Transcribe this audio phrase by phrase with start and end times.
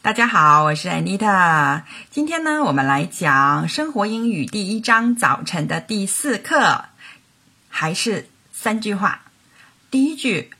[0.00, 1.82] 大家好，我是 Anita。
[2.08, 6.84] 今天呢，我们来讲生活英语第一章早晨的第四课，
[7.68, 9.22] 还是三句话。
[9.90, 10.50] 第一句，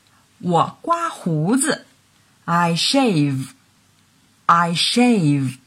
[0.41, 1.87] 我刮胡子
[2.47, 5.59] ，I shave，I shave，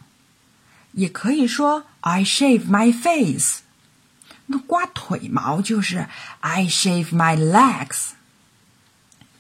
[0.92, 3.62] 也可以说 I shave my face。
[4.48, 6.08] 那刮腿毛就是
[6.42, 8.10] I shave my legs。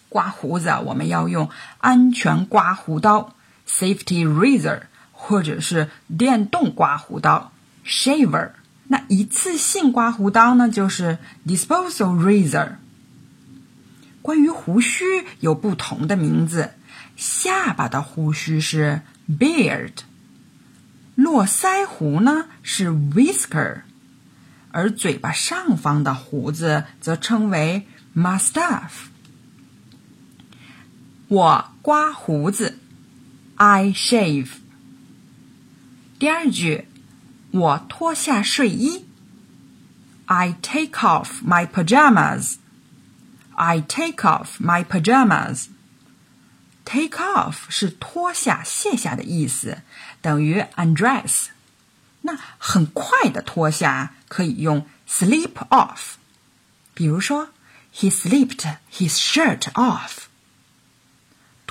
[0.07, 3.35] 刮胡子，我们要用安全刮胡刀。
[3.79, 4.81] Safety razor，
[5.13, 7.53] 或者是电动刮胡刀
[7.85, 8.51] ，shaver。
[8.89, 12.73] 那一次性刮胡刀呢，就是 disposal razor。
[14.21, 15.03] 关于胡须
[15.39, 16.73] 有不同的名字，
[17.15, 19.93] 下巴的胡须是 beard，
[21.15, 23.83] 络腮胡呢是 whisker，
[24.71, 29.07] 而嘴巴上方的胡子则称为 mustache。
[31.29, 32.77] 我刮胡子。
[33.63, 34.53] I shave。
[36.17, 36.87] 第二句，
[37.51, 39.05] 我脱下睡衣。
[40.25, 42.55] I take off my pajamas.
[43.53, 45.67] I take off my pajamas.
[46.85, 49.83] Take off 是脱下、卸下的意思，
[50.23, 51.49] 等于 undress。
[52.21, 56.15] 那很快的脱下可以用 sleep off。
[56.95, 57.49] 比如说
[57.93, 60.30] ，He slipped his shirt off。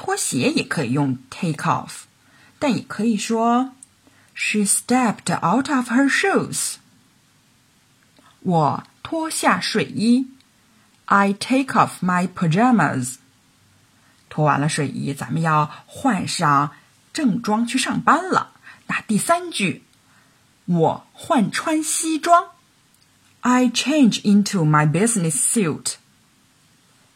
[0.02, 2.04] 拖鞋也可以用 take off，
[2.58, 3.72] 但也可以说
[4.34, 6.76] She stepped out of her shoes。
[8.40, 10.28] 我脱下睡衣
[11.04, 13.16] ，I take off my pajamas。
[14.30, 16.70] 脱完了睡衣，咱们要换上
[17.12, 18.52] 正装去上班了。
[18.86, 19.82] 那第三句，
[20.64, 22.52] 我换穿西装
[23.40, 25.96] ，I change into my business suit。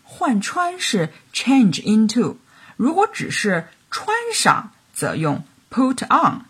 [0.03, 2.37] 换穿是 change into。
[2.77, 6.43] 如果只是穿上，则用 put on。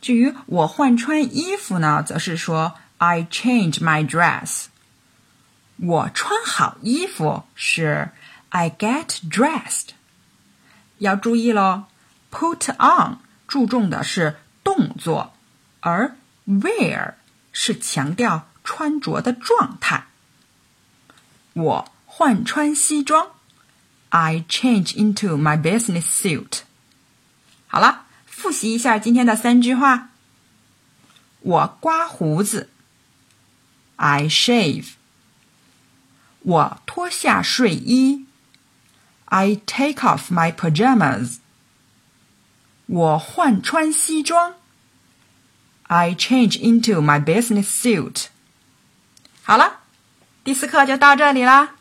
[0.00, 4.66] 至于我换穿衣服呢，则是说 I change my dress。
[5.76, 8.10] 我穿好衣服是
[8.50, 9.88] I get dressed。
[10.98, 11.84] 要注意喽
[12.30, 15.34] ，put on 注重的是动作，
[15.80, 16.16] 而
[16.46, 17.14] wear
[17.52, 20.06] 是强调穿着的状态。
[21.52, 23.35] 我换穿西装。
[24.09, 26.61] I change into my business suit。
[27.67, 30.09] 好了，复习一下今天的三句话。
[31.39, 32.69] 我刮胡子，
[33.95, 34.89] I shave。
[36.41, 38.25] 我脱下睡衣，
[39.25, 41.37] I take off my pajamas。
[42.87, 44.55] 我换穿西装，
[45.83, 48.25] I change into my business suit。
[49.43, 49.81] 好了，
[50.43, 51.74] 第四课就到这里啦。